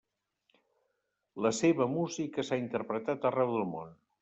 [1.47, 3.97] La seva música s'ha interpretat arreu del món.